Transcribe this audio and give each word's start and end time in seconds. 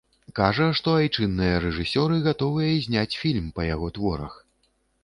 Кажа, 0.37 0.69
што 0.79 0.95
айчынныя 1.01 1.59
рэжысёры 1.65 2.17
гатовыя 2.29 2.73
зняць 2.87 3.17
фільм 3.21 3.45
па 3.61 3.71
яго 3.75 3.87
творах. 4.01 4.33